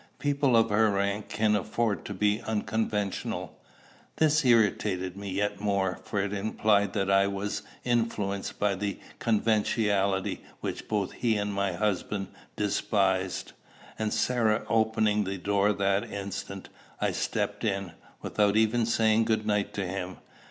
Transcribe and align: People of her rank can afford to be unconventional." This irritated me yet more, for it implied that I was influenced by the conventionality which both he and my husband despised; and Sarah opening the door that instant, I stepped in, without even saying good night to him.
People 0.17 0.57
of 0.57 0.71
her 0.71 0.89
rank 0.89 1.29
can 1.29 1.55
afford 1.55 2.05
to 2.05 2.13
be 2.15 2.41
unconventional." 2.41 3.55
This 4.15 4.43
irritated 4.43 5.15
me 5.15 5.29
yet 5.29 5.59
more, 5.59 5.99
for 6.03 6.19
it 6.19 6.33
implied 6.33 6.93
that 6.93 7.11
I 7.11 7.27
was 7.27 7.61
influenced 7.83 8.57
by 8.57 8.73
the 8.73 8.97
conventionality 9.19 10.41
which 10.59 10.87
both 10.87 11.11
he 11.11 11.35
and 11.37 11.53
my 11.53 11.73
husband 11.73 12.29
despised; 12.55 13.51
and 13.99 14.11
Sarah 14.11 14.65
opening 14.69 15.23
the 15.23 15.37
door 15.37 15.71
that 15.71 16.09
instant, 16.11 16.69
I 16.99 17.11
stepped 17.11 17.63
in, 17.63 17.91
without 18.23 18.57
even 18.57 18.87
saying 18.87 19.25
good 19.25 19.45
night 19.45 19.71
to 19.75 19.85
him. 19.85 20.17